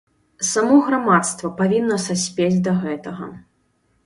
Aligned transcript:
Само 0.51 0.77
грамадства 0.87 1.51
павінна 1.59 2.01
саспець 2.07 2.59
да 2.71 2.75
гэтага. 2.87 3.31